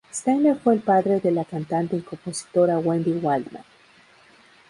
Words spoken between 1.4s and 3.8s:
cantante y compositora Wendy Waldman.